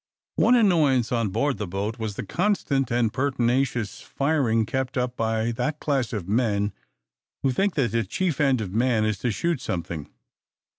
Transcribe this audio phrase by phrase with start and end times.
[0.37, 5.51] One annoyance on board the boat was the constant and pertinacious firing kept up by
[5.51, 6.73] that class of men
[7.43, 10.09] who think that the chief end of man is to shoot something.